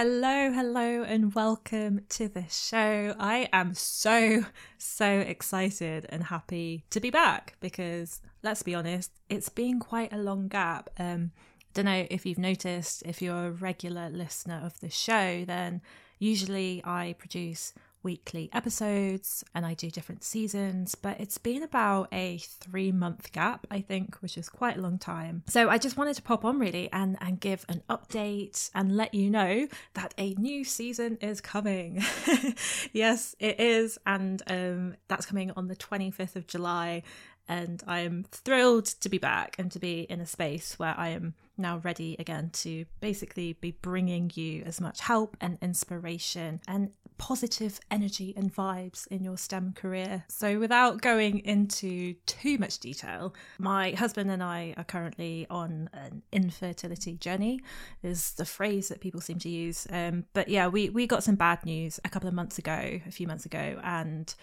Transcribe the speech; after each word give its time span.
Hello, 0.00 0.52
hello, 0.52 1.02
and 1.02 1.34
welcome 1.34 2.02
to 2.10 2.28
the 2.28 2.44
show. 2.48 3.16
I 3.18 3.48
am 3.52 3.74
so, 3.74 4.44
so 4.78 5.04
excited 5.04 6.06
and 6.08 6.22
happy 6.22 6.84
to 6.90 7.00
be 7.00 7.10
back 7.10 7.56
because 7.58 8.20
let's 8.44 8.62
be 8.62 8.76
honest, 8.76 9.10
it's 9.28 9.48
been 9.48 9.80
quite 9.80 10.12
a 10.12 10.16
long 10.16 10.46
gap. 10.46 10.88
Um, 11.00 11.32
I 11.58 11.64
don't 11.74 11.86
know 11.86 12.06
if 12.10 12.24
you've 12.24 12.38
noticed, 12.38 13.02
if 13.06 13.20
you're 13.20 13.46
a 13.46 13.50
regular 13.50 14.08
listener 14.08 14.60
of 14.64 14.78
the 14.78 14.88
show, 14.88 15.44
then 15.44 15.82
usually 16.20 16.80
I 16.84 17.16
produce 17.18 17.72
weekly 18.02 18.50
episodes 18.52 19.44
and 19.54 19.66
I 19.66 19.74
do 19.74 19.90
different 19.90 20.24
seasons, 20.24 20.94
but 20.94 21.20
it's 21.20 21.38
been 21.38 21.62
about 21.62 22.08
a 22.12 22.38
three 22.38 22.92
month 22.92 23.32
gap, 23.32 23.66
I 23.70 23.80
think, 23.80 24.16
which 24.16 24.38
is 24.38 24.48
quite 24.48 24.76
a 24.76 24.80
long 24.80 24.98
time. 24.98 25.42
So 25.48 25.68
I 25.68 25.78
just 25.78 25.96
wanted 25.96 26.16
to 26.16 26.22
pop 26.22 26.44
on 26.44 26.58
really 26.58 26.90
and, 26.92 27.16
and 27.20 27.40
give 27.40 27.64
an 27.68 27.82
update 27.88 28.70
and 28.74 28.96
let 28.96 29.14
you 29.14 29.30
know 29.30 29.68
that 29.94 30.14
a 30.18 30.34
new 30.34 30.64
season 30.64 31.18
is 31.20 31.40
coming. 31.40 32.02
yes, 32.92 33.34
it 33.38 33.60
is. 33.60 33.98
And 34.06 34.42
um, 34.46 34.94
that's 35.08 35.26
coming 35.26 35.50
on 35.56 35.68
the 35.68 35.76
25th 35.76 36.36
of 36.36 36.46
July. 36.46 37.02
And 37.48 37.82
I 37.86 38.00
am 38.00 38.24
thrilled 38.30 38.84
to 38.84 39.08
be 39.08 39.16
back 39.16 39.56
and 39.58 39.72
to 39.72 39.78
be 39.78 40.00
in 40.00 40.20
a 40.20 40.26
space 40.26 40.78
where 40.78 40.94
I 40.98 41.08
am 41.08 41.34
now 41.56 41.78
ready 41.78 42.14
again 42.18 42.50
to 42.52 42.84
basically 43.00 43.54
be 43.54 43.72
bringing 43.72 44.30
you 44.34 44.62
as 44.64 44.80
much 44.80 45.00
help 45.00 45.36
and 45.40 45.58
inspiration 45.62 46.60
and 46.68 46.90
positive 47.18 47.80
energy 47.90 48.32
and 48.36 48.54
vibes 48.54 49.06
in 49.08 49.22
your 49.22 49.36
STEM 49.36 49.74
career. 49.74 50.24
So, 50.28 50.58
without 50.58 51.02
going 51.02 51.40
into 51.40 52.14
too 52.26 52.58
much 52.58 52.78
detail, 52.78 53.34
my 53.58 53.90
husband 53.90 54.30
and 54.30 54.42
I 54.42 54.74
are 54.76 54.84
currently 54.84 55.46
on 55.50 55.90
an 55.92 56.22
infertility 56.32 57.16
journey, 57.16 57.60
is 58.02 58.32
the 58.34 58.44
phrase 58.44 58.88
that 58.88 59.00
people 59.00 59.20
seem 59.20 59.38
to 59.40 59.48
use. 59.48 59.86
Um, 59.90 60.24
but 60.32 60.48
yeah, 60.48 60.68
we, 60.68 60.88
we 60.90 61.06
got 61.06 61.24
some 61.24 61.34
bad 61.36 61.64
news 61.66 62.00
a 62.04 62.08
couple 62.08 62.28
of 62.28 62.34
months 62.34 62.58
ago, 62.58 63.00
a 63.06 63.10
few 63.10 63.26
months 63.26 63.44
ago, 63.44 63.78
and 63.82 64.34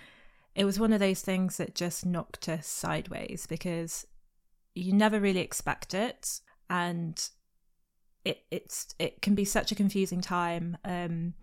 it 0.55 0.65
was 0.65 0.79
one 0.79 0.93
of 0.93 0.99
those 0.99 1.21
things 1.21 1.57
that 1.57 1.75
just 1.75 2.05
knocked 2.05 2.47
us 2.47 2.67
sideways 2.67 3.45
because 3.47 4.05
you 4.73 4.93
never 4.93 5.19
really 5.19 5.39
expect 5.39 5.93
it 5.93 6.41
and 6.69 7.29
it 8.23 8.43
it's 8.51 8.95
it 8.99 9.21
can 9.21 9.35
be 9.35 9.45
such 9.45 9.71
a 9.71 9.75
confusing 9.75 10.19
time 10.19 10.77
um 10.83 11.33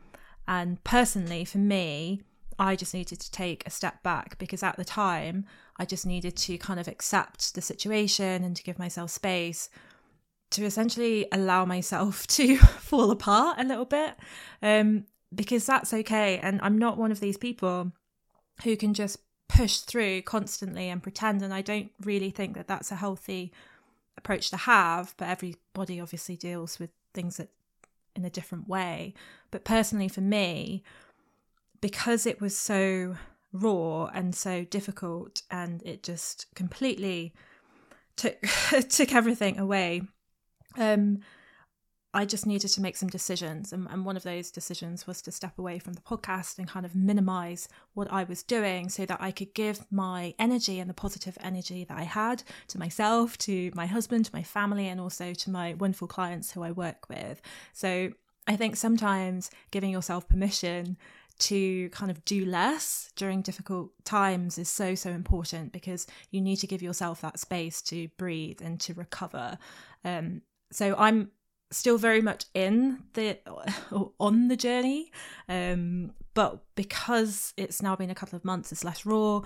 and 0.52 0.84
personally, 0.84 1.46
for 1.46 1.56
me, 1.56 2.20
I 2.58 2.76
just 2.76 2.92
needed 2.92 3.18
to 3.20 3.30
take 3.30 3.66
a 3.66 3.70
step 3.70 4.02
back 4.02 4.36
because 4.36 4.62
at 4.62 4.76
the 4.76 4.84
time, 4.84 5.46
I 5.78 5.86
just 5.86 6.04
needed 6.04 6.36
to 6.36 6.58
kind 6.58 6.78
of 6.78 6.88
accept 6.88 7.54
the 7.54 7.62
situation 7.62 8.44
and 8.44 8.54
to 8.54 8.62
give 8.62 8.78
myself 8.78 9.10
space 9.10 9.70
to 10.50 10.66
essentially 10.66 11.26
allow 11.32 11.64
myself 11.64 12.26
to 12.36 12.58
fall 12.58 13.10
apart 13.10 13.58
a 13.58 13.64
little 13.64 13.86
bit 13.86 14.14
um, 14.60 15.06
because 15.34 15.64
that's 15.64 15.94
okay. 15.94 16.38
And 16.42 16.60
I'm 16.62 16.76
not 16.76 16.98
one 16.98 17.10
of 17.10 17.20
these 17.20 17.38
people 17.38 17.92
who 18.62 18.76
can 18.76 18.92
just 18.92 19.20
push 19.48 19.78
through 19.78 20.20
constantly 20.20 20.90
and 20.90 21.02
pretend. 21.02 21.40
And 21.40 21.54
I 21.54 21.62
don't 21.62 21.90
really 22.02 22.30
think 22.30 22.56
that 22.56 22.68
that's 22.68 22.92
a 22.92 22.96
healthy 22.96 23.54
approach 24.18 24.50
to 24.50 24.58
have, 24.58 25.14
but 25.16 25.30
everybody 25.30 25.98
obviously 25.98 26.36
deals 26.36 26.78
with 26.78 26.90
things 27.14 27.38
that 27.38 27.48
in 28.14 28.24
a 28.24 28.30
different 28.30 28.68
way. 28.68 29.14
But 29.50 29.64
personally, 29.64 30.08
for 30.08 30.20
me, 30.20 30.82
because 31.80 32.26
it 32.26 32.40
was 32.40 32.56
so 32.56 33.16
raw 33.52 34.06
and 34.06 34.34
so 34.34 34.64
difficult, 34.64 35.42
and 35.50 35.82
it 35.82 36.02
just 36.02 36.46
completely 36.54 37.34
took 38.16 38.40
took 38.88 39.14
everything 39.14 39.58
away. 39.58 40.02
Um, 40.78 41.20
I 42.14 42.26
just 42.26 42.46
needed 42.46 42.68
to 42.68 42.82
make 42.82 42.96
some 42.96 43.08
decisions. 43.08 43.72
And, 43.72 43.88
and, 43.90 44.04
one 44.04 44.16
of 44.16 44.22
those 44.22 44.50
decisions 44.50 45.06
was 45.06 45.22
to 45.22 45.32
step 45.32 45.58
away 45.58 45.78
from 45.78 45.94
the 45.94 46.00
podcast 46.02 46.58
and 46.58 46.68
kind 46.68 46.84
of 46.84 46.94
minimize 46.94 47.68
what 47.94 48.12
I 48.12 48.24
was 48.24 48.42
doing 48.42 48.88
so 48.88 49.06
that 49.06 49.22
I 49.22 49.30
could 49.30 49.54
give 49.54 49.86
my 49.90 50.34
energy 50.38 50.78
and 50.78 50.90
the 50.90 50.94
positive 50.94 51.38
energy 51.40 51.84
that 51.84 51.96
I 51.96 52.02
had 52.02 52.42
to 52.68 52.78
myself, 52.78 53.38
to 53.38 53.70
my 53.74 53.86
husband, 53.86 54.26
to 54.26 54.34
my 54.34 54.42
family, 54.42 54.88
and 54.88 55.00
also 55.00 55.32
to 55.32 55.50
my 55.50 55.74
wonderful 55.74 56.08
clients 56.08 56.52
who 56.52 56.62
I 56.62 56.72
work 56.72 57.08
with. 57.08 57.40
So 57.72 58.12
I 58.46 58.56
think 58.56 58.76
sometimes 58.76 59.50
giving 59.70 59.90
yourself 59.90 60.28
permission 60.28 60.98
to 61.38 61.88
kind 61.90 62.10
of 62.10 62.24
do 62.24 62.44
less 62.44 63.10
during 63.16 63.42
difficult 63.42 63.90
times 64.04 64.58
is 64.58 64.68
so 64.68 64.94
so 64.94 65.10
important 65.10 65.72
because 65.72 66.06
you 66.30 66.40
need 66.40 66.56
to 66.56 66.66
give 66.66 66.82
yourself 66.82 67.20
that 67.22 67.38
space 67.38 67.80
to 67.82 68.06
breathe 68.18 68.60
and 68.62 68.78
to 68.78 68.94
recover 68.94 69.58
um, 70.04 70.42
so 70.70 70.94
i'm 70.98 71.30
still 71.72 71.98
very 71.98 72.22
much 72.22 72.44
in 72.54 73.02
the 73.14 73.38
on 74.20 74.48
the 74.48 74.56
journey 74.56 75.10
um, 75.48 76.12
but 76.34 76.62
because 76.74 77.52
it's 77.56 77.82
now 77.82 77.96
been 77.96 78.10
a 78.10 78.14
couple 78.14 78.36
of 78.36 78.44
months 78.44 78.72
it's 78.72 78.84
less 78.84 79.04
raw 79.04 79.40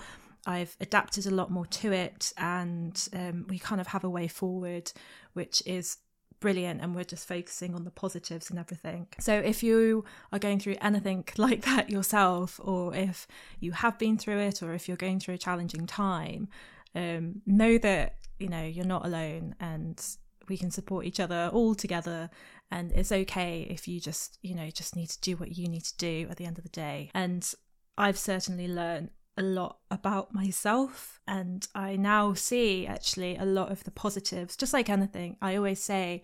i've 0.45 0.77
adapted 0.79 1.25
a 1.25 1.31
lot 1.31 1.49
more 1.49 1.65
to 1.65 1.91
it 1.91 2.33
and 2.37 3.09
um, 3.13 3.45
we 3.49 3.57
kind 3.57 3.81
of 3.81 3.87
have 3.87 4.03
a 4.03 4.09
way 4.09 4.27
forward 4.27 4.91
which 5.33 5.63
is 5.65 5.97
brilliant 6.39 6.81
and 6.81 6.95
we're 6.95 7.03
just 7.03 7.27
focusing 7.27 7.73
on 7.73 7.83
the 7.83 7.91
positives 7.91 8.49
and 8.49 8.59
everything. 8.59 9.07
So 9.19 9.33
if 9.33 9.63
you 9.63 10.05
are 10.31 10.39
going 10.39 10.59
through 10.59 10.75
anything 10.81 11.25
like 11.37 11.63
that 11.65 11.89
yourself 11.89 12.59
or 12.63 12.93
if 12.95 13.27
you 13.59 13.71
have 13.71 13.97
been 13.97 14.17
through 14.17 14.39
it 14.39 14.61
or 14.61 14.73
if 14.73 14.87
you're 14.87 14.97
going 14.97 15.19
through 15.19 15.35
a 15.35 15.39
challenging 15.39 15.87
time 15.87 16.47
um, 16.95 17.41
know 17.45 17.77
that 17.77 18.15
you 18.39 18.47
know 18.47 18.63
you're 18.63 18.85
not 18.85 19.05
alone 19.05 19.55
and 19.59 20.17
we 20.47 20.57
can 20.57 20.71
support 20.71 21.05
each 21.05 21.19
other 21.19 21.49
all 21.53 21.75
together 21.75 22.29
and 22.71 22.91
it's 22.93 23.11
okay 23.11 23.65
if 23.69 23.87
you 23.87 23.99
just 23.99 24.37
you 24.41 24.55
know 24.55 24.69
just 24.69 24.95
need 24.95 25.09
to 25.09 25.19
do 25.21 25.35
what 25.37 25.57
you 25.57 25.67
need 25.67 25.83
to 25.83 25.97
do 25.97 26.27
at 26.29 26.37
the 26.37 26.45
end 26.45 26.57
of 26.57 26.63
the 26.63 26.69
day. 26.69 27.09
And 27.13 27.49
i've 27.97 28.17
certainly 28.17 28.67
learned 28.67 29.09
a 29.37 29.41
lot 29.41 29.79
about 29.91 30.33
myself 30.33 31.19
and 31.27 31.67
i 31.73 31.95
now 31.95 32.33
see 32.33 32.85
actually 32.87 33.35
a 33.37 33.45
lot 33.45 33.71
of 33.71 33.83
the 33.83 33.91
positives 33.91 34.55
just 34.55 34.73
like 34.73 34.89
anything. 34.89 35.37
I 35.41 35.55
always 35.55 35.81
say 35.81 36.21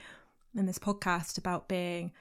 in 0.56 0.66
this 0.66 0.79
podcast 0.79 1.38
about 1.38 1.67
being 1.67 2.12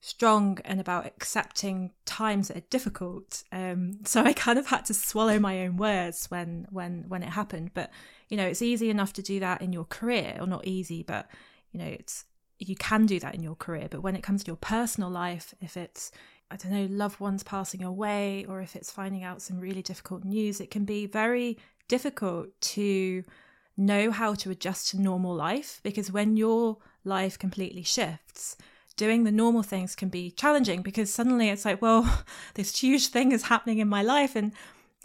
strong 0.00 0.58
and 0.66 0.80
about 0.80 1.06
accepting 1.06 1.90
times 2.04 2.48
that 2.48 2.58
are 2.58 2.68
difficult 2.68 3.42
um, 3.52 3.98
so 4.04 4.22
i 4.22 4.34
kind 4.34 4.58
of 4.58 4.66
had 4.66 4.84
to 4.84 4.92
swallow 4.92 5.38
my 5.38 5.64
own 5.64 5.76
words 5.76 6.30
when 6.30 6.66
when 6.70 7.04
when 7.08 7.22
it 7.22 7.30
happened. 7.30 7.70
But 7.74 7.90
you 8.34 8.38
know 8.38 8.48
it's 8.48 8.62
easy 8.62 8.90
enough 8.90 9.12
to 9.12 9.22
do 9.22 9.38
that 9.38 9.62
in 9.62 9.72
your 9.72 9.84
career 9.84 10.36
or 10.40 10.46
not 10.48 10.66
easy 10.66 11.04
but 11.04 11.28
you 11.70 11.78
know 11.78 11.86
it's 11.86 12.24
you 12.58 12.74
can 12.74 13.06
do 13.06 13.20
that 13.20 13.32
in 13.32 13.44
your 13.44 13.54
career 13.54 13.86
but 13.88 14.02
when 14.02 14.16
it 14.16 14.24
comes 14.24 14.42
to 14.42 14.48
your 14.48 14.56
personal 14.56 15.08
life 15.08 15.54
if 15.60 15.76
it's 15.76 16.10
i 16.50 16.56
don't 16.56 16.72
know 16.72 16.88
loved 16.90 17.20
ones 17.20 17.44
passing 17.44 17.84
away 17.84 18.44
or 18.48 18.60
if 18.60 18.74
it's 18.74 18.90
finding 18.90 19.22
out 19.22 19.40
some 19.40 19.60
really 19.60 19.82
difficult 19.82 20.24
news 20.24 20.60
it 20.60 20.68
can 20.68 20.84
be 20.84 21.06
very 21.06 21.56
difficult 21.86 22.48
to 22.60 23.22
know 23.76 24.10
how 24.10 24.34
to 24.34 24.50
adjust 24.50 24.88
to 24.88 25.00
normal 25.00 25.32
life 25.32 25.78
because 25.84 26.10
when 26.10 26.36
your 26.36 26.78
life 27.04 27.38
completely 27.38 27.84
shifts 27.84 28.56
doing 28.96 29.24
the 29.24 29.32
normal 29.32 29.62
things 29.62 29.94
can 29.94 30.08
be 30.08 30.30
challenging 30.30 30.82
because 30.82 31.12
suddenly 31.12 31.48
it's 31.48 31.64
like, 31.64 31.82
well, 31.82 32.24
this 32.54 32.78
huge 32.78 33.08
thing 33.08 33.32
is 33.32 33.44
happening 33.44 33.78
in 33.78 33.88
my 33.88 34.02
life. 34.02 34.36
And 34.36 34.52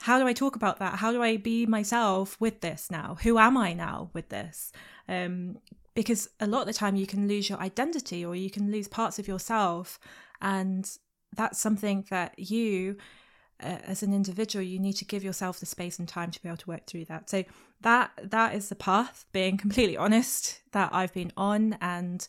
how 0.01 0.19
do 0.19 0.27
I 0.27 0.33
talk 0.33 0.55
about 0.55 0.79
that? 0.79 0.95
How 0.95 1.11
do 1.11 1.21
I 1.21 1.37
be 1.37 1.65
myself 1.65 2.37
with 2.39 2.61
this 2.61 2.89
now? 2.89 3.17
Who 3.23 3.37
am 3.37 3.57
I 3.57 3.73
now 3.73 4.09
with 4.13 4.29
this? 4.29 4.71
Um, 5.07 5.59
because 5.93 6.29
a 6.39 6.47
lot 6.47 6.61
of 6.61 6.67
the 6.67 6.73
time 6.73 6.95
you 6.95 7.07
can 7.07 7.27
lose 7.27 7.49
your 7.49 7.59
identity 7.59 8.25
or 8.25 8.35
you 8.35 8.49
can 8.49 8.71
lose 8.71 8.87
parts 8.87 9.19
of 9.19 9.27
yourself. 9.27 9.99
And 10.41 10.89
that's 11.35 11.59
something 11.59 12.05
that 12.09 12.37
you, 12.37 12.97
uh, 13.61 13.79
as 13.85 14.01
an 14.03 14.13
individual, 14.13 14.63
you 14.63 14.79
need 14.79 14.93
to 14.93 15.05
give 15.05 15.23
yourself 15.23 15.59
the 15.59 15.65
space 15.65 15.99
and 15.99 16.07
time 16.07 16.31
to 16.31 16.41
be 16.41 16.47
able 16.47 16.57
to 16.57 16.69
work 16.69 16.85
through 16.87 17.05
that. 17.05 17.29
So 17.29 17.43
that 17.81 18.11
that 18.23 18.55
is 18.55 18.69
the 18.69 18.75
path, 18.75 19.25
being 19.31 19.57
completely 19.57 19.97
honest, 20.05 20.61
that 20.71 20.89
I've 20.93 21.13
been 21.13 21.33
on 21.35 21.77
and 21.81 22.25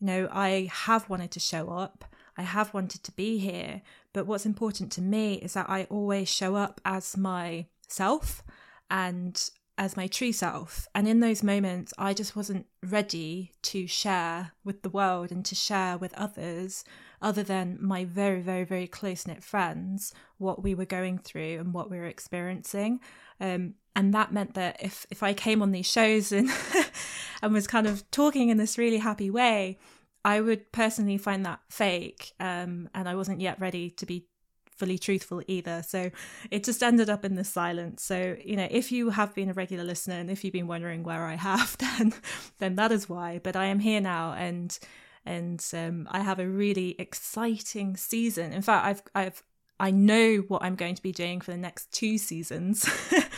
you 0.00 0.06
know, 0.06 0.28
I 0.32 0.68
have 0.72 1.08
wanted 1.08 1.30
to 1.32 1.40
show 1.40 1.70
up. 1.70 2.04
I 2.36 2.42
have 2.42 2.74
wanted 2.74 3.04
to 3.04 3.12
be 3.12 3.38
here. 3.38 3.82
But 4.12 4.26
what's 4.26 4.46
important 4.46 4.92
to 4.92 5.02
me 5.02 5.34
is 5.34 5.54
that 5.54 5.70
I 5.70 5.84
always 5.84 6.28
show 6.28 6.56
up 6.56 6.80
as 6.84 7.16
myself 7.16 8.42
and 8.90 9.50
as 9.78 9.96
my 9.96 10.06
true 10.06 10.32
self. 10.32 10.86
And 10.94 11.08
in 11.08 11.20
those 11.20 11.42
moments, 11.42 11.94
I 11.98 12.12
just 12.12 12.36
wasn't 12.36 12.66
ready 12.86 13.52
to 13.62 13.86
share 13.86 14.52
with 14.64 14.82
the 14.82 14.90
world 14.90 15.30
and 15.30 15.44
to 15.46 15.54
share 15.54 15.96
with 15.96 16.12
others, 16.14 16.84
other 17.22 17.42
than 17.42 17.78
my 17.80 18.04
very, 18.04 18.40
very, 18.40 18.64
very 18.64 18.86
close 18.86 19.26
knit 19.26 19.42
friends, 19.42 20.12
what 20.38 20.62
we 20.62 20.74
were 20.74 20.84
going 20.84 21.18
through 21.18 21.58
and 21.58 21.72
what 21.72 21.90
we 21.90 21.98
were 21.98 22.06
experiencing. 22.06 23.00
Um, 23.40 23.74
and 23.96 24.12
that 24.14 24.32
meant 24.32 24.54
that 24.54 24.76
if 24.82 25.06
if 25.10 25.22
I 25.22 25.34
came 25.34 25.62
on 25.62 25.72
these 25.72 25.90
shows 25.90 26.32
and 26.32 26.48
and 27.42 27.52
was 27.52 27.66
kind 27.66 27.86
of 27.86 28.08
talking 28.10 28.48
in 28.48 28.56
this 28.56 28.78
really 28.78 28.98
happy 28.98 29.30
way, 29.30 29.78
I 30.24 30.40
would 30.40 30.70
personally 30.72 31.18
find 31.18 31.44
that 31.46 31.60
fake, 31.68 32.32
um, 32.38 32.88
and 32.94 33.08
I 33.08 33.14
wasn't 33.14 33.40
yet 33.40 33.60
ready 33.60 33.90
to 33.90 34.06
be 34.06 34.26
fully 34.70 34.98
truthful 34.98 35.42
either. 35.46 35.82
So 35.86 36.10
it 36.50 36.64
just 36.64 36.82
ended 36.82 37.08
up 37.08 37.24
in 37.24 37.34
this 37.34 37.48
silence. 37.48 38.02
So 38.02 38.36
you 38.44 38.56
know, 38.56 38.68
if 38.70 38.90
you 38.90 39.10
have 39.10 39.34
been 39.34 39.50
a 39.50 39.52
regular 39.52 39.84
listener 39.84 40.16
and 40.16 40.30
if 40.30 40.42
you've 40.42 40.52
been 40.52 40.66
wondering 40.66 41.02
where 41.02 41.24
I 41.24 41.34
have, 41.34 41.76
then 41.98 42.14
then 42.58 42.76
that 42.76 42.92
is 42.92 43.08
why. 43.08 43.40
But 43.42 43.56
I 43.56 43.66
am 43.66 43.80
here 43.80 44.00
now, 44.00 44.32
and 44.32 44.76
and 45.24 45.64
um, 45.72 46.08
I 46.10 46.20
have 46.20 46.38
a 46.38 46.48
really 46.48 46.96
exciting 46.98 47.96
season. 47.96 48.52
In 48.52 48.62
fact, 48.62 48.86
I've 48.86 49.02
I've 49.14 49.42
I 49.80 49.90
know 49.90 50.36
what 50.48 50.62
I'm 50.62 50.76
going 50.76 50.94
to 50.94 51.02
be 51.02 51.12
doing 51.12 51.40
for 51.40 51.50
the 51.50 51.56
next 51.56 51.92
two 51.92 52.18
seasons. 52.18 52.88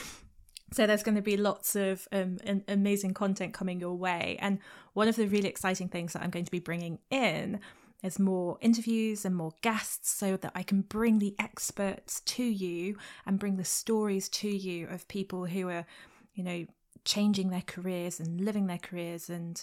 so 0.75 0.87
there's 0.87 1.05
going 1.05 1.15
to 1.15 1.23
be 1.23 1.37
lots 1.37 1.77
of 1.77 2.09
um, 2.11 2.39
amazing 2.67 3.15
content 3.15 3.55
coming 3.55 3.79
your 3.79 3.95
way. 3.95 4.37
And 4.41 4.59
one 4.93 5.07
of 5.07 5.15
the 5.15 5.29
really 5.29 5.49
exciting 5.49 5.89
things 5.89 6.13
that 6.13 6.23
I'm 6.23 6.31
going 6.31 6.45
to 6.45 6.51
be 6.51 6.59
bringing 6.59 6.99
in 7.11 7.61
is 8.03 8.19
more 8.19 8.59
interviews 8.61 9.25
and 9.25 9.37
more 9.37 9.53
guests 9.63 10.11
so 10.11 10.37
that 10.37 10.51
I 10.55 10.65
can 10.65 10.83
bring 10.83 11.21
the 11.21 11.37
experts 11.39 12.21
to 12.21 12.43
you 12.43 12.97
and 13.25 13.39
bring 13.39 13.57
the 13.57 13.65
stories 13.65 14.29
to 14.31 14.49
you 14.49 14.89
of 14.89 15.07
people 15.07 15.47
who 15.47 15.69
are, 15.69 15.87
you 16.35 16.43
know, 16.43 16.67
changing 17.05 17.51
their 17.51 17.63
careers 17.65 18.19
and 18.19 18.41
living 18.41 18.67
their 18.67 18.79
careers 18.79 19.31
and 19.31 19.63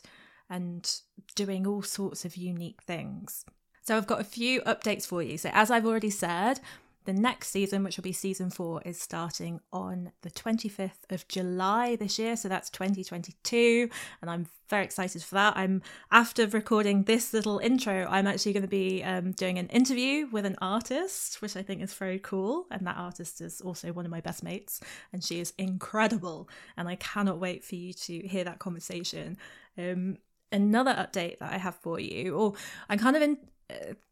and 0.49 1.01
doing 1.35 1.67
all 1.67 1.81
sorts 1.81 2.25
of 2.25 2.35
unique 2.35 2.81
things. 2.83 3.45
So 3.81 3.97
I've 3.97 4.07
got 4.07 4.21
a 4.21 4.25
few 4.25 4.61
updates 4.61 5.05
for 5.05 5.21
you. 5.21 5.37
So 5.37 5.49
as 5.53 5.71
I've 5.71 5.85
already 5.85 6.09
said, 6.09 6.59
the 7.05 7.13
next 7.13 7.49
season, 7.49 7.83
which 7.83 7.97
will 7.97 8.03
be 8.03 8.13
season 8.13 8.49
four, 8.49 8.81
is 8.83 8.99
starting 8.99 9.59
on 9.73 10.11
the 10.21 10.31
25th 10.31 11.09
of 11.09 11.27
July 11.27 11.95
this 11.95 12.19
year. 12.19 12.35
So 12.35 12.47
that's 12.47 12.69
2022. 12.69 13.89
And 14.21 14.29
I'm 14.29 14.47
very 14.69 14.85
excited 14.85 15.21
for 15.21 15.35
that. 15.35 15.57
I'm 15.57 15.81
after 16.11 16.47
recording 16.47 17.03
this 17.03 17.33
little 17.33 17.59
intro, 17.59 18.07
I'm 18.09 18.25
actually 18.25 18.53
going 18.53 18.63
to 18.63 18.69
be 18.69 19.03
um, 19.03 19.33
doing 19.33 19.59
an 19.59 19.67
interview 19.67 20.27
with 20.31 20.45
an 20.45 20.55
artist, 20.61 21.41
which 21.41 21.57
I 21.57 21.61
think 21.61 21.81
is 21.81 21.93
very 21.93 22.19
cool. 22.19 22.67
And 22.71 22.87
that 22.87 22.97
artist 22.97 23.41
is 23.41 23.61
also 23.61 23.91
one 23.91 24.05
of 24.05 24.11
my 24.11 24.21
best 24.21 24.43
mates, 24.43 24.79
and 25.11 25.23
she 25.23 25.39
is 25.39 25.53
incredible. 25.57 26.49
And 26.77 26.87
I 26.87 26.95
cannot 26.95 27.39
wait 27.39 27.63
for 27.63 27.75
you 27.75 27.93
to 27.93 28.19
hear 28.19 28.45
that 28.45 28.59
conversation. 28.59 29.37
Um, 29.77 30.17
another 30.51 30.93
update 30.93 31.39
that 31.39 31.51
I 31.51 31.57
have 31.57 31.75
for 31.75 31.99
you, 31.99 32.35
or 32.35 32.53
I'm 32.89 32.99
kind 32.99 33.15
of 33.15 33.21
in, 33.21 33.37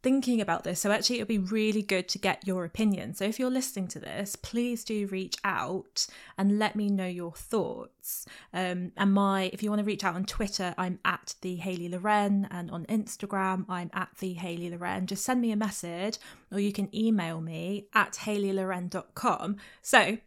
thinking 0.01 0.41
about 0.41 0.63
this. 0.63 0.79
So 0.79 0.91
actually, 0.91 1.17
it 1.17 1.21
would 1.21 1.27
be 1.27 1.37
really 1.37 1.81
good 1.81 2.07
to 2.09 2.17
get 2.17 2.45
your 2.47 2.65
opinion. 2.65 3.13
So 3.13 3.25
if 3.25 3.39
you're 3.39 3.49
listening 3.49 3.87
to 3.89 3.99
this, 3.99 4.35
please 4.35 4.83
do 4.83 5.07
reach 5.07 5.35
out 5.43 6.07
and 6.37 6.59
let 6.59 6.75
me 6.75 6.89
know 6.89 7.05
your 7.05 7.33
thoughts. 7.33 8.25
Um, 8.53 8.91
and 8.97 9.13
my, 9.13 9.49
if 9.53 9.61
you 9.61 9.69
want 9.69 9.79
to 9.79 9.85
reach 9.85 10.03
out 10.03 10.15
on 10.15 10.25
Twitter, 10.25 10.73
I'm 10.77 10.99
at 11.05 11.35
the 11.41 11.55
Hayley 11.57 11.89
Loren, 11.89 12.47
and 12.51 12.71
on 12.71 12.85
Instagram, 12.85 13.65
I'm 13.67 13.89
at 13.93 14.09
the 14.19 14.33
Hayley 14.33 14.69
Loren. 14.69 15.07
Just 15.07 15.25
send 15.25 15.41
me 15.41 15.51
a 15.51 15.57
message, 15.57 16.17
or 16.51 16.59
you 16.59 16.73
can 16.73 16.93
email 16.95 17.41
me 17.41 17.87
at 17.93 18.13
hayleyloren.com. 18.13 19.57
So 19.81 20.17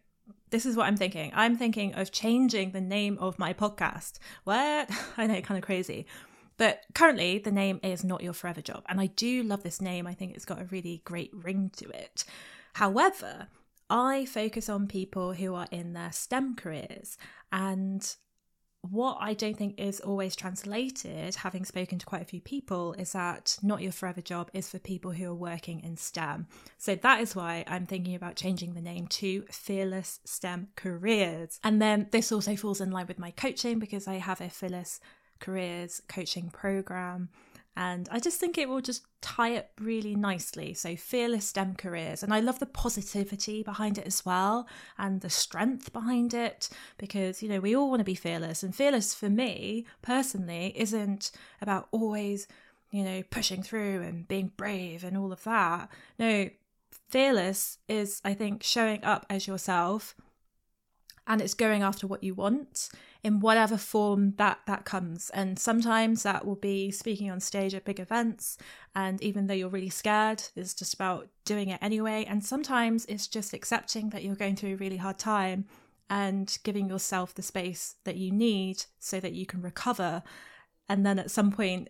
this 0.49 0.65
is 0.65 0.75
what 0.75 0.85
I'm 0.85 0.97
thinking. 0.97 1.31
I'm 1.33 1.57
thinking 1.57 1.95
of 1.95 2.11
changing 2.11 2.71
the 2.71 2.81
name 2.81 3.17
of 3.19 3.39
my 3.39 3.53
podcast. 3.53 4.19
What? 4.43 4.89
I 5.17 5.27
know, 5.27 5.41
kind 5.41 5.57
of 5.57 5.63
crazy. 5.63 6.05
But 6.57 6.81
currently, 6.93 7.39
the 7.39 7.51
name 7.51 7.79
is 7.83 8.03
Not 8.03 8.23
Your 8.23 8.33
Forever 8.33 8.61
Job. 8.61 8.83
And 8.87 8.99
I 8.99 9.07
do 9.07 9.43
love 9.43 9.63
this 9.63 9.81
name. 9.81 10.07
I 10.07 10.13
think 10.13 10.35
it's 10.35 10.45
got 10.45 10.61
a 10.61 10.65
really 10.65 11.01
great 11.05 11.31
ring 11.33 11.71
to 11.77 11.89
it. 11.89 12.23
However, 12.73 13.47
I 13.89 14.25
focus 14.25 14.69
on 14.69 14.87
people 14.87 15.33
who 15.33 15.53
are 15.55 15.67
in 15.71 15.93
their 15.93 16.11
STEM 16.11 16.55
careers. 16.55 17.17
And 17.51 18.15
what 18.81 19.17
I 19.21 19.33
don't 19.33 19.57
think 19.57 19.79
is 19.79 20.01
always 20.01 20.35
translated, 20.35 21.35
having 21.35 21.63
spoken 21.63 21.99
to 21.99 22.05
quite 22.05 22.21
a 22.21 22.25
few 22.25 22.41
people, 22.41 22.93
is 22.93 23.13
that 23.13 23.57
Not 23.61 23.81
Your 23.81 23.93
Forever 23.93 24.21
Job 24.21 24.49
is 24.53 24.69
for 24.69 24.79
people 24.79 25.11
who 25.11 25.29
are 25.29 25.35
working 25.35 25.79
in 25.81 25.95
STEM. 25.95 26.47
So 26.77 26.95
that 26.95 27.21
is 27.21 27.35
why 27.35 27.63
I'm 27.67 27.85
thinking 27.85 28.13
about 28.13 28.35
changing 28.35 28.73
the 28.73 28.81
name 28.81 29.07
to 29.07 29.43
Fearless 29.49 30.19
STEM 30.25 30.67
Careers. 30.75 31.59
And 31.63 31.81
then 31.81 32.07
this 32.11 32.31
also 32.31 32.55
falls 32.55 32.81
in 32.81 32.91
line 32.91 33.07
with 33.07 33.19
my 33.19 33.31
coaching 33.31 33.79
because 33.79 34.07
I 34.07 34.15
have 34.15 34.41
a 34.41 34.49
Fearless 34.49 34.99
careers 35.43 36.01
coaching 36.07 36.49
program. 36.49 37.29
And 37.75 38.07
I 38.11 38.19
just 38.19 38.39
think 38.39 38.57
it 38.57 38.69
will 38.69 38.81
just 38.81 39.03
tie 39.21 39.57
up 39.57 39.71
really 39.79 40.15
nicely. 40.15 40.75
So, 40.75 40.95
fearless 40.95 41.47
STEM 41.47 41.75
careers. 41.75 42.21
And 42.21 42.31
I 42.31 42.39
love 42.39 42.59
the 42.59 42.67
positivity 42.67 43.63
behind 43.63 43.97
it 43.97 44.05
as 44.05 44.23
well 44.23 44.67
and 44.97 45.21
the 45.21 45.29
strength 45.29 45.91
behind 45.91 46.35
it 46.35 46.69
because, 46.97 47.41
you 47.41 47.49
know, 47.49 47.59
we 47.59 47.75
all 47.75 47.89
want 47.89 47.99
to 47.99 48.05
be 48.05 48.15
fearless. 48.15 48.61
And 48.61 48.75
fearless 48.75 49.15
for 49.15 49.29
me 49.29 49.85
personally 50.03 50.73
isn't 50.75 51.31
about 51.61 51.87
always, 51.91 52.47
you 52.91 53.03
know, 53.03 53.23
pushing 53.31 53.63
through 53.63 54.03
and 54.03 54.27
being 54.27 54.51
brave 54.55 55.03
and 55.03 55.17
all 55.17 55.33
of 55.33 55.43
that. 55.43 55.89
No, 56.19 56.49
fearless 57.09 57.79
is, 57.87 58.21
I 58.23 58.35
think, 58.35 58.61
showing 58.61 59.03
up 59.03 59.25
as 59.31 59.47
yourself 59.47 60.15
and 61.27 61.41
it's 61.41 61.53
going 61.53 61.81
after 61.81 62.05
what 62.05 62.23
you 62.23 62.33
want 62.33 62.89
in 63.23 63.39
whatever 63.39 63.77
form 63.77 64.33
that 64.37 64.59
that 64.67 64.83
comes. 64.83 65.29
And 65.29 65.57
sometimes 65.57 66.23
that 66.23 66.45
will 66.45 66.55
be 66.55 66.91
speaking 66.91 67.31
on 67.31 67.39
stage 67.39 67.73
at 67.73 67.85
big 67.85 67.99
events 67.99 68.57
and 68.95 69.21
even 69.21 69.47
though 69.47 69.53
you're 69.53 69.69
really 69.69 69.89
scared 69.89 70.43
it's 70.55 70.73
just 70.73 70.93
about 70.93 71.29
doing 71.45 71.69
it 71.69 71.79
anyway. 71.81 72.25
And 72.27 72.43
sometimes 72.43 73.05
it's 73.05 73.27
just 73.27 73.53
accepting 73.53 74.09
that 74.09 74.23
you're 74.23 74.35
going 74.35 74.55
through 74.55 74.73
a 74.73 74.77
really 74.77 74.97
hard 74.97 75.17
time 75.17 75.65
and 76.09 76.57
giving 76.63 76.89
yourself 76.89 77.33
the 77.33 77.41
space 77.41 77.95
that 78.03 78.17
you 78.17 78.31
need 78.31 78.85
so 78.99 79.19
that 79.19 79.33
you 79.33 79.45
can 79.45 79.61
recover 79.61 80.21
and 80.89 81.05
then 81.05 81.17
at 81.17 81.31
some 81.31 81.51
point 81.51 81.89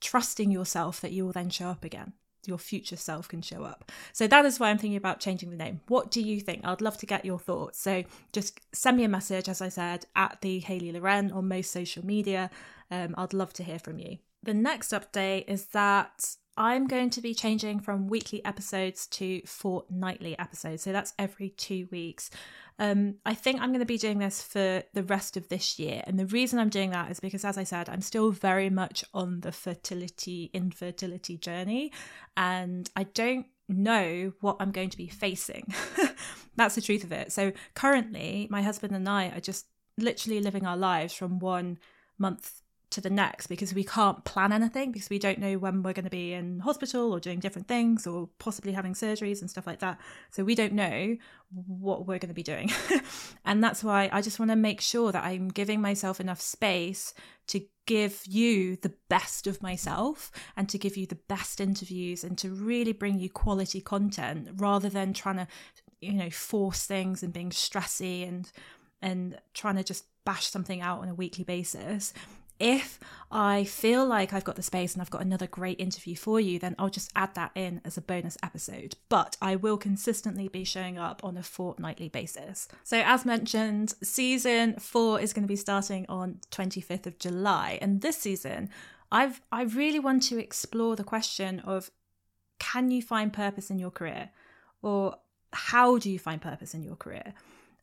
trusting 0.00 0.50
yourself 0.50 1.00
that 1.00 1.12
you 1.12 1.24
will 1.24 1.32
then 1.32 1.48
show 1.48 1.68
up 1.68 1.84
again 1.84 2.12
your 2.46 2.58
future 2.58 2.96
self 2.96 3.28
can 3.28 3.42
show 3.42 3.64
up. 3.64 3.90
So 4.12 4.26
that 4.26 4.44
is 4.44 4.58
why 4.58 4.70
I'm 4.70 4.78
thinking 4.78 4.96
about 4.96 5.20
changing 5.20 5.50
the 5.50 5.56
name. 5.56 5.80
What 5.88 6.10
do 6.10 6.20
you 6.20 6.40
think? 6.40 6.62
I'd 6.64 6.80
love 6.80 6.98
to 6.98 7.06
get 7.06 7.24
your 7.24 7.38
thoughts. 7.38 7.80
So 7.80 8.04
just 8.32 8.60
send 8.72 8.96
me 8.96 9.04
a 9.04 9.08
message, 9.08 9.48
as 9.48 9.60
I 9.60 9.68
said, 9.68 10.06
at 10.16 10.38
the 10.40 10.60
Hayley 10.60 10.92
Loren 10.92 11.30
on 11.32 11.48
most 11.48 11.70
social 11.70 12.04
media. 12.04 12.50
Um, 12.90 13.14
I'd 13.16 13.32
love 13.32 13.52
to 13.54 13.64
hear 13.64 13.78
from 13.78 13.98
you. 13.98 14.18
The 14.42 14.54
next 14.54 14.90
update 14.90 15.44
is 15.48 15.66
that 15.66 16.36
I'm 16.56 16.86
going 16.86 17.10
to 17.10 17.20
be 17.20 17.34
changing 17.34 17.80
from 17.80 18.08
weekly 18.08 18.44
episodes 18.44 19.06
to 19.08 19.40
fortnightly 19.46 20.38
episodes. 20.38 20.82
So 20.82 20.92
that's 20.92 21.14
every 21.18 21.50
two 21.50 21.88
weeks. 21.90 22.30
Um, 22.78 23.16
I 23.24 23.34
think 23.34 23.60
I'm 23.60 23.70
going 23.70 23.80
to 23.80 23.86
be 23.86 23.98
doing 23.98 24.18
this 24.18 24.42
for 24.42 24.82
the 24.92 25.02
rest 25.02 25.36
of 25.36 25.48
this 25.48 25.78
year. 25.78 26.02
And 26.06 26.18
the 26.18 26.26
reason 26.26 26.58
I'm 26.58 26.68
doing 26.68 26.90
that 26.90 27.10
is 27.10 27.20
because, 27.20 27.44
as 27.44 27.56
I 27.56 27.64
said, 27.64 27.88
I'm 27.88 28.02
still 28.02 28.30
very 28.30 28.68
much 28.68 29.04
on 29.14 29.40
the 29.40 29.52
fertility, 29.52 30.50
infertility 30.52 31.38
journey. 31.38 31.92
And 32.36 32.90
I 32.96 33.04
don't 33.04 33.46
know 33.68 34.32
what 34.40 34.56
I'm 34.60 34.72
going 34.72 34.90
to 34.90 34.96
be 34.96 35.08
facing. 35.08 35.72
That's 36.56 36.74
the 36.74 36.82
truth 36.82 37.04
of 37.04 37.12
it. 37.12 37.32
So 37.32 37.52
currently, 37.74 38.46
my 38.50 38.60
husband 38.62 38.94
and 38.94 39.08
I 39.08 39.28
are 39.28 39.40
just 39.40 39.66
literally 39.96 40.40
living 40.40 40.66
our 40.66 40.76
lives 40.76 41.14
from 41.14 41.38
one 41.38 41.78
month 42.18 42.62
to 42.92 43.00
the 43.00 43.10
next 43.10 43.48
because 43.48 43.74
we 43.74 43.84
can't 43.84 44.24
plan 44.24 44.52
anything 44.52 44.92
because 44.92 45.10
we 45.10 45.18
don't 45.18 45.38
know 45.38 45.58
when 45.58 45.82
we're 45.82 45.92
going 45.92 46.04
to 46.04 46.10
be 46.10 46.32
in 46.32 46.60
hospital 46.60 47.12
or 47.12 47.20
doing 47.20 47.40
different 47.40 47.68
things 47.68 48.06
or 48.06 48.28
possibly 48.38 48.72
having 48.72 48.94
surgeries 48.94 49.40
and 49.40 49.50
stuff 49.50 49.66
like 49.66 49.80
that. 49.80 49.98
So 50.30 50.44
we 50.44 50.54
don't 50.54 50.72
know 50.72 51.16
what 51.50 52.06
we're 52.06 52.18
going 52.18 52.28
to 52.28 52.34
be 52.34 52.42
doing. 52.42 52.70
and 53.44 53.62
that's 53.62 53.82
why 53.82 54.08
I 54.12 54.22
just 54.22 54.38
want 54.38 54.50
to 54.50 54.56
make 54.56 54.80
sure 54.80 55.12
that 55.12 55.24
I'm 55.24 55.48
giving 55.48 55.80
myself 55.80 56.20
enough 56.20 56.40
space 56.40 57.14
to 57.48 57.60
give 57.86 58.22
you 58.26 58.76
the 58.76 58.94
best 59.08 59.46
of 59.46 59.60
myself 59.62 60.30
and 60.56 60.68
to 60.68 60.78
give 60.78 60.96
you 60.96 61.06
the 61.06 61.18
best 61.28 61.60
interviews 61.60 62.22
and 62.22 62.38
to 62.38 62.50
really 62.50 62.92
bring 62.92 63.18
you 63.18 63.28
quality 63.28 63.80
content 63.80 64.48
rather 64.56 64.88
than 64.88 65.12
trying 65.12 65.36
to 65.36 65.46
you 66.00 66.12
know 66.12 66.30
force 66.30 66.84
things 66.84 67.22
and 67.22 67.32
being 67.32 67.50
stressy 67.50 68.26
and 68.26 68.52
and 69.00 69.38
trying 69.54 69.76
to 69.76 69.82
just 69.82 70.04
bash 70.24 70.46
something 70.46 70.80
out 70.80 71.00
on 71.00 71.08
a 71.08 71.14
weekly 71.14 71.44
basis 71.44 72.12
if 72.62 73.00
I 73.30 73.64
feel 73.64 74.06
like 74.06 74.32
I've 74.32 74.44
got 74.44 74.54
the 74.54 74.62
space 74.62 74.92
and 74.92 75.02
I've 75.02 75.10
got 75.10 75.22
another 75.22 75.48
great 75.48 75.80
interview 75.80 76.14
for 76.14 76.38
you, 76.38 76.60
then 76.60 76.76
I'll 76.78 76.90
just 76.90 77.10
add 77.16 77.34
that 77.34 77.50
in 77.56 77.80
as 77.84 77.96
a 77.96 78.02
bonus 78.02 78.38
episode. 78.42 78.94
But 79.08 79.36
I 79.42 79.56
will 79.56 79.76
consistently 79.76 80.46
be 80.46 80.62
showing 80.62 80.96
up 80.96 81.24
on 81.24 81.36
a 81.36 81.42
fortnightly 81.42 82.08
basis. 82.08 82.68
So, 82.84 83.02
as 83.04 83.24
mentioned, 83.24 83.94
season 84.02 84.76
four 84.78 85.18
is 85.18 85.32
going 85.32 85.42
to 85.42 85.48
be 85.48 85.56
starting 85.56 86.06
on 86.08 86.38
25th 86.52 87.06
of 87.06 87.18
July. 87.18 87.78
And 87.82 88.00
this 88.00 88.18
season, 88.18 88.70
I've 89.10 89.40
I 89.50 89.62
really 89.62 89.98
want 89.98 90.22
to 90.24 90.38
explore 90.38 90.94
the 90.94 91.04
question 91.04 91.60
of 91.60 91.90
can 92.60 92.92
you 92.92 93.02
find 93.02 93.32
purpose 93.32 93.70
in 93.70 93.78
your 93.80 93.90
career? 93.90 94.30
Or 94.82 95.16
how 95.52 95.98
do 95.98 96.10
you 96.10 96.18
find 96.18 96.40
purpose 96.40 96.74
in 96.74 96.84
your 96.84 96.96
career? 96.96 97.34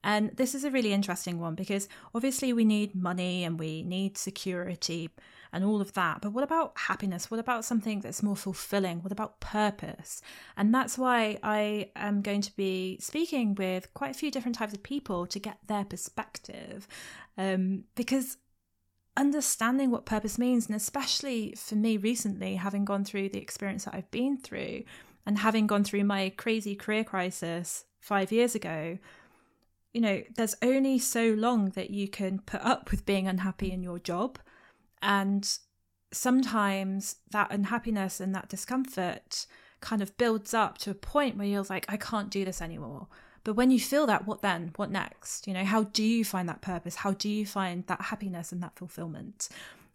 And 0.04 0.32
this 0.38 0.56
is 0.56 0.64
a 0.64 0.72
really 0.72 0.94
interesting 0.94 1.40
one 1.40 1.56
because 1.56 1.90
obviously 2.16 2.54
we 2.54 2.64
need 2.64 2.96
money 2.96 3.44
and 3.44 3.60
we 3.60 3.84
need 3.84 4.18
security 4.18 5.10
and 5.52 5.66
all 5.66 5.82
of 5.82 5.94
that. 5.94 6.22
But 6.22 6.32
what 6.32 6.44
about 6.44 6.78
happiness? 6.78 7.30
What 7.30 7.40
about 7.40 7.66
something 7.66 8.02
that's 8.02 8.24
more 8.24 8.36
fulfilling? 8.36 9.02
What 9.02 9.12
about 9.12 9.40
purpose? 9.40 10.22
And 10.56 10.74
that's 10.74 10.98
why 10.98 11.40
I 11.44 11.90
am 11.96 12.22
going 12.22 12.42
to 12.42 12.56
be 12.56 12.98
speaking 13.02 13.56
with 13.56 13.94
quite 13.94 14.12
a 14.12 14.18
few 14.18 14.32
different 14.32 14.56
types 14.56 14.74
of 14.74 14.84
people 14.84 15.26
to 15.28 15.40
get 15.40 15.58
their 15.68 15.84
perspective. 15.84 16.88
Um, 17.38 17.86
because 17.96 18.38
understanding 19.18 19.92
what 19.92 20.06
purpose 20.06 20.38
means, 20.38 20.68
and 20.68 20.76
especially 20.76 21.54
for 21.58 21.76
me 21.76 21.98
recently, 21.98 22.56
having 22.56 22.86
gone 22.86 23.04
through 23.04 23.30
the 23.30 23.40
experience 23.40 23.86
that 23.86 23.96
I've 23.96 24.12
been 24.12 24.38
through 24.38 24.84
and 25.26 25.40
having 25.40 25.68
gone 25.68 25.84
through 25.84 26.06
my 26.06 26.30
crazy 26.38 26.76
career 26.76 27.04
crisis 27.04 27.86
five 28.00 28.32
years 28.32 28.56
ago 28.56 28.98
you 29.94 30.02
know, 30.02 30.22
there's 30.36 30.56
only 30.62 31.00
so 31.00 31.30
long 31.30 31.70
that 31.72 31.90
you 31.90 32.08
can 32.08 32.40
put 32.40 32.62
up 32.62 32.92
with 32.92 33.06
being 33.06 33.28
unhappy 33.28 33.72
in 33.72 33.84
your 33.84 34.00
job. 34.00 34.38
And 35.02 35.50
sometimes 36.12 37.18
that 37.32 37.52
unhappiness 37.52 38.20
and 38.20 38.34
that 38.36 38.50
discomfort 38.50 39.46
kind 39.82 40.02
of 40.02 40.18
builds 40.18 40.54
up 40.54 40.78
to 40.80 40.92
a 40.92 40.96
point 40.96 41.38
where 41.38 41.48
you're 41.48 41.66
like, 41.70 41.86
I 41.88 41.98
can't 41.98 42.30
do 42.30 42.46
this 42.46 42.62
anymore. 42.62 43.08
But 43.44 43.54
when 43.54 43.72
you 43.72 43.80
feel 43.80 44.06
that, 44.08 44.28
what 44.28 44.42
then? 44.42 44.74
What 44.76 44.92
next? 44.92 45.48
You 45.48 45.54
know, 45.54 45.64
how 45.64 45.84
do 45.84 46.04
you 46.04 46.26
find 46.26 46.48
that 46.50 46.62
purpose? 46.62 46.96
How 46.96 47.12
do 47.14 47.30
you 47.30 47.46
find 47.46 47.86
that 47.88 48.02
happiness 48.02 48.52
and 48.52 48.62
that 48.62 48.76
fulfillment? 48.76 49.50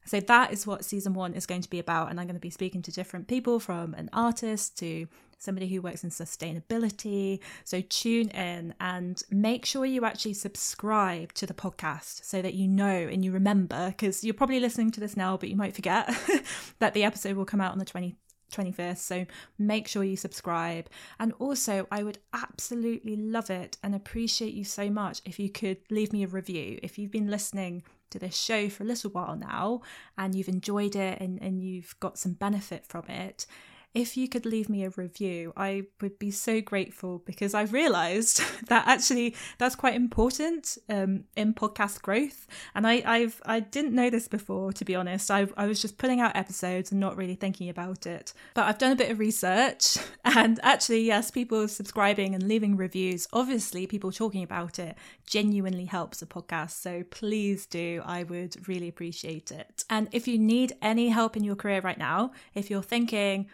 So 0.05 0.21
that 0.21 0.53
is 0.53 0.67
what 0.67 0.85
season 0.85 1.15
one 1.15 1.35
is 1.35 1.47
going 1.47 1.63
to 1.63 1.71
be 1.71 1.79
about. 1.79 2.11
And 2.11 2.21
I'm 2.21 2.27
going 2.27 2.37
to 2.37 2.41
be 2.41 2.51
speaking 2.51 2.83
to 2.83 2.93
different 2.93 3.29
people 3.29 3.61
from 3.61 3.95
an 3.95 4.11
artist 4.13 4.79
to 4.79 5.07
somebody 5.39 5.69
who 5.69 5.83
works 5.83 6.05
in 6.05 6.11
sustainability. 6.11 7.41
So 7.65 7.83
tune 7.89 8.29
in 8.31 8.75
and 8.81 9.23
make 9.31 9.65
sure 9.67 9.85
you 9.85 10.05
actually 10.05 10.35
subscribe 10.35 11.33
to 11.35 11.47
the 11.47 11.55
podcast 11.55 12.25
so 12.25 12.43
that 12.43 12.55
you 12.55 12.67
know 12.67 12.85
and 12.85 13.25
you 13.25 13.33
remember, 13.33 13.89
because 13.89 14.25
you're 14.25 14.35
probably 14.35 14.61
listening 14.61 14.91
to 14.93 15.01
this 15.01 15.17
now, 15.17 15.37
but 15.37 15.49
you 15.49 15.57
might 15.57 15.75
forget 15.75 16.09
that 16.79 16.95
the 16.95 17.05
episode 17.05 17.37
will 17.37 17.45
come 17.45 17.61
out 17.61 17.73
on 17.73 17.79
the 17.79 17.85
20, 17.85 18.17
21st. 18.53 18.99
So 18.99 19.27
make 19.59 19.89
sure 19.89 20.05
you 20.05 20.17
subscribe. 20.17 20.89
And 21.19 21.33
also, 21.39 21.87
I 21.91 22.03
would 22.03 22.19
absolutely 22.33 23.17
love 23.17 23.51
it 23.51 23.77
and 23.83 23.95
appreciate 23.95 24.55
you 24.55 24.65
so 24.65 24.91
much 24.91 25.21
if 25.25 25.39
you 25.39 25.51
could 25.51 25.79
leave 25.91 26.13
me 26.13 26.25
a 26.25 26.29
review. 26.29 26.79
If 26.83 26.99
you've 26.99 27.11
been 27.11 27.31
listening 27.31 27.83
to 28.11 28.19
this 28.19 28.37
show 28.37 28.69
for 28.69 28.83
a 28.83 28.87
little 28.87 29.11
while 29.11 29.37
now 29.37 29.83
and 30.17 30.35
you've 30.35 30.49
enjoyed 30.49 30.97
it 30.97 31.21
and, 31.21 31.41
and 31.43 31.63
you've 31.63 31.95
got 32.01 32.19
some 32.19 32.35
benefit 32.35 32.87
from 32.87 33.05
it, 33.09 33.47
if 33.95 34.17
you 34.17 34.29
could 34.29 34.45
leave 34.45 34.69
me 34.69 34.85
a 34.85 34.91
review, 34.91 35.53
I 35.57 35.85
would 36.01 36.19
be 36.19 36.33
so 36.33 36.61
grateful 36.61 37.23
because 37.25 37.55
I've 37.55 37.73
realised 37.73 38.43
that 38.69 38.89
actually 38.89 39.37
that's 39.59 39.77
quite 39.77 39.95
important 39.95 40.77
um, 40.89 41.25
in 41.37 41.55
podcast 41.55 42.03
growth. 42.03 42.49
And 42.75 42.89
I, 42.89 43.03
I've 43.07 43.41
I 43.47 43.61
didn't 43.61 43.95
know 43.95 44.11
this 44.11 44.27
before, 44.27 44.73
to 44.73 44.85
be 44.85 44.97
honest. 44.97 45.31
I, 45.31 45.47
I 45.57 45.67
was 45.67 45.81
just 45.81 45.97
putting 45.97 46.21
out 46.21 46.35
episodes 46.35 46.91
and 46.91 47.01
not 47.01 47.17
really 47.17 47.37
thinking 47.37 47.69
about 47.69 48.05
it. 48.05 48.33
But 48.55 48.65
I've 48.65 48.79
done 48.79 48.91
a 48.91 48.97
bit 48.97 49.13
of 49.13 49.21
research, 49.21 49.97
and 50.25 50.59
actually, 50.65 51.03
yes, 51.03 51.31
people 51.31 51.69
subscribing 51.69 52.35
and 52.35 52.49
leaving 52.49 52.77
reviews, 52.77 53.29
obviously, 53.33 53.87
people 53.87 54.11
talking 54.11 54.43
about 54.43 54.81
it 54.81 54.97
genuinely 55.25 55.85
helps 55.85 56.21
a 56.21 56.27
podcast. 56.27 56.73
So 56.73 57.05
please 57.11 57.67
do. 57.67 58.03
I 58.05 58.25
would 58.25 58.69
really 58.69 58.89
appreciate 58.89 59.53
it. 59.53 59.85
And 59.89 60.09
if 60.11 60.27
you 60.27 60.37
need 60.37 60.73
any 60.83 61.11
help 61.11 61.37
in 61.37 61.45
your 61.45 61.57
career 61.57 61.81
right 61.81 61.99
now, 61.99 62.33
if 62.55 62.71
you're 62.71 62.83
thinking 62.83 63.47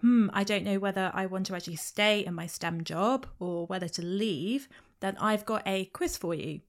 hmm, 0.00 0.28
I 0.32 0.44
don't 0.44 0.64
know 0.64 0.78
whether 0.78 1.10
I 1.14 1.26
want 1.26 1.46
to 1.46 1.54
actually 1.54 1.76
stay 1.76 2.24
in 2.24 2.34
my 2.34 2.46
STEM 2.46 2.84
job 2.84 3.26
or 3.38 3.66
whether 3.66 3.88
to 3.88 4.02
leave, 4.02 4.68
then 5.00 5.16
I've 5.20 5.44
got 5.44 5.62
a 5.66 5.86
quiz 5.86 6.16
for 6.16 6.34
you. 6.34 6.60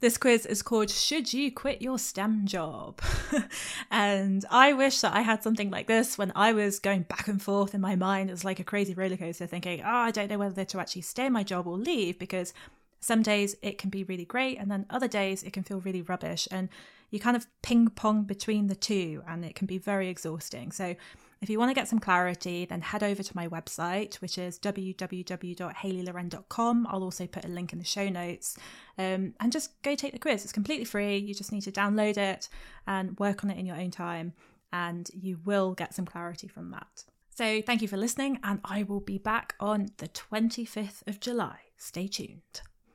This 0.00 0.18
quiz 0.18 0.46
is 0.46 0.62
called 0.62 0.90
Should 0.90 1.32
You 1.32 1.52
Quit 1.52 1.80
Your 1.80 1.96
STEM 1.96 2.44
Job? 2.46 3.00
and 3.90 4.44
I 4.50 4.72
wish 4.72 5.00
that 5.00 5.14
I 5.14 5.20
had 5.20 5.44
something 5.44 5.70
like 5.70 5.86
this 5.86 6.18
when 6.18 6.32
I 6.34 6.52
was 6.52 6.80
going 6.80 7.02
back 7.02 7.28
and 7.28 7.40
forth 7.40 7.72
in 7.72 7.80
my 7.80 7.94
mind. 7.94 8.28
It 8.28 8.32
was 8.32 8.44
like 8.44 8.58
a 8.58 8.64
crazy 8.64 8.94
roller 8.94 9.16
coaster 9.16 9.46
thinking, 9.46 9.80
oh, 9.80 9.86
I 9.86 10.10
don't 10.10 10.28
know 10.28 10.38
whether 10.38 10.64
to 10.64 10.80
actually 10.80 11.02
stay 11.02 11.26
in 11.26 11.32
my 11.32 11.44
job 11.44 11.68
or 11.68 11.76
leave 11.76 12.18
because 12.18 12.52
some 12.98 13.22
days 13.22 13.54
it 13.62 13.78
can 13.78 13.90
be 13.90 14.02
really 14.02 14.24
great 14.24 14.58
and 14.58 14.68
then 14.68 14.86
other 14.90 15.06
days 15.06 15.44
it 15.44 15.52
can 15.52 15.62
feel 15.62 15.78
really 15.78 16.02
rubbish. 16.02 16.48
And 16.50 16.68
you 17.12 17.20
kind 17.20 17.36
of 17.36 17.46
ping 17.62 17.88
pong 17.90 18.24
between 18.24 18.66
the 18.66 18.74
two 18.74 19.22
and 19.28 19.44
it 19.44 19.54
can 19.54 19.68
be 19.68 19.78
very 19.78 20.08
exhausting. 20.08 20.72
So 20.72 20.96
if 21.42 21.50
you 21.50 21.58
want 21.58 21.68
to 21.70 21.74
get 21.74 21.88
some 21.88 21.98
clarity, 21.98 22.64
then 22.64 22.80
head 22.80 23.02
over 23.02 23.22
to 23.22 23.36
my 23.36 23.46
website, 23.48 24.14
which 24.16 24.38
is 24.38 24.58
www.hayleyloren.com. 24.58 26.86
I'll 26.88 27.02
also 27.02 27.26
put 27.26 27.44
a 27.44 27.48
link 27.48 27.74
in 27.74 27.78
the 27.78 27.84
show 27.84 28.08
notes. 28.08 28.56
Um, 28.96 29.34
and 29.40 29.52
just 29.52 29.82
go 29.82 29.94
take 29.94 30.14
the 30.14 30.18
quiz. 30.18 30.44
It's 30.44 30.52
completely 30.52 30.86
free. 30.86 31.18
You 31.18 31.34
just 31.34 31.52
need 31.52 31.60
to 31.62 31.72
download 31.72 32.16
it 32.16 32.48
and 32.86 33.18
work 33.18 33.44
on 33.44 33.50
it 33.50 33.58
in 33.58 33.66
your 33.66 33.76
own 33.76 33.90
time, 33.90 34.32
and 34.72 35.10
you 35.12 35.38
will 35.44 35.74
get 35.74 35.94
some 35.94 36.06
clarity 36.06 36.48
from 36.48 36.70
that. 36.70 37.04
So, 37.34 37.60
thank 37.62 37.82
you 37.82 37.88
for 37.88 37.96
listening, 37.96 38.38
and 38.44 38.60
I 38.64 38.84
will 38.84 39.00
be 39.00 39.18
back 39.18 39.56
on 39.58 39.88
the 39.96 40.06
25th 40.08 41.02
of 41.08 41.18
July. 41.18 41.56
Stay 41.76 42.06
tuned. 42.06 42.62